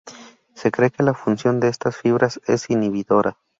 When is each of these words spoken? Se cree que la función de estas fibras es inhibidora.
Se 0.55 0.71
cree 0.71 0.89
que 0.89 1.03
la 1.03 1.13
función 1.13 1.59
de 1.59 1.67
estas 1.67 1.95
fibras 1.95 2.41
es 2.47 2.71
inhibidora. 2.71 3.37